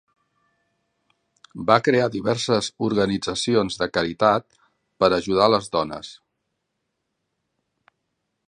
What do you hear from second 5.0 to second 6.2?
per ajudar les dones.